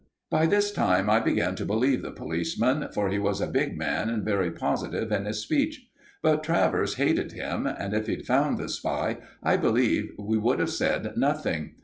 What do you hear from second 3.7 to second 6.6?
man and very positive in his speech; but